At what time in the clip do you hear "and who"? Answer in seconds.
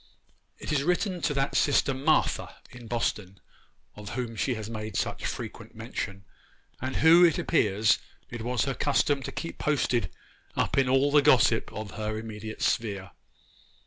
6.81-7.23